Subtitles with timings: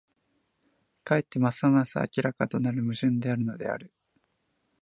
[1.03, 3.93] かえってますます明らかとなる矛盾であるのである。